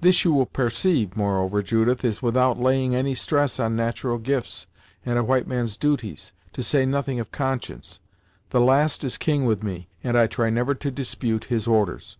This 0.00 0.24
you 0.24 0.32
will 0.32 0.46
pairceive, 0.46 1.14
moreover, 1.14 1.62
Judith, 1.62 2.04
is 2.04 2.20
without 2.20 2.58
laying 2.58 2.96
any 2.96 3.14
stress 3.14 3.60
on 3.60 3.76
nat'ral 3.76 4.18
gifts, 4.18 4.66
and 5.06 5.20
a 5.20 5.22
white 5.22 5.46
man's 5.46 5.76
duties, 5.76 6.32
to 6.54 6.64
say 6.64 6.84
nothing 6.84 7.20
of 7.20 7.30
conscience. 7.30 8.00
The 8.50 8.60
last 8.60 9.04
is 9.04 9.16
king 9.16 9.44
with 9.44 9.62
me, 9.62 9.88
and 10.02 10.18
I 10.18 10.26
try 10.26 10.50
never 10.50 10.74
to 10.74 10.90
dispute 10.90 11.44
his 11.44 11.68
orders." 11.68 12.16